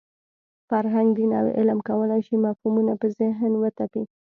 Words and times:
فرهنګ، 0.69 1.09
دین 1.17 1.31
او 1.39 1.47
علم 1.57 1.79
کولای 1.89 2.21
شي 2.27 2.35
مفهومونه 2.45 2.93
په 3.01 3.07
ذهن 3.19 3.51
وتپي. 3.57 4.03